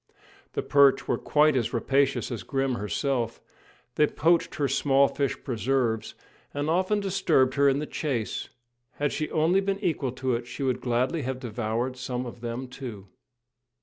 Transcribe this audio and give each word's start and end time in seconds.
The 0.53 0.63
perch 0.63 1.07
were 1.07 1.19
quite 1.19 1.55
as 1.55 1.73
rapacious 1.73 2.31
as 2.31 2.41
Grim 2.41 2.73
herself; 2.73 3.39
they 3.93 4.07
poached 4.07 4.47
upon 4.47 4.63
her 4.63 4.67
small 4.67 5.07
fish 5.07 5.37
preserves, 5.43 6.15
and 6.55 6.71
often 6.71 6.99
disturbed 6.99 7.53
her 7.53 7.69
in 7.69 7.77
the 7.77 7.85
chase. 7.85 8.49
Had 8.93 9.11
she 9.11 9.29
only 9.29 9.61
been 9.61 9.77
equal 9.79 10.11
to 10.13 10.33
it, 10.33 10.47
she 10.47 10.63
would 10.63 10.81
gladly 10.81 11.21
have 11.21 11.39
devoured 11.39 11.97
some 11.97 12.25
of 12.25 12.41
them, 12.41 12.67
too. 12.67 13.09